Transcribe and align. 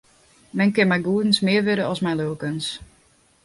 Men 0.61 0.71
kin 0.75 0.89
mei 0.91 0.99
goedens 1.07 1.39
mear 1.45 1.63
wurde 1.67 1.85
as 1.91 2.03
mei 2.05 2.15
lulkens. 2.17 2.67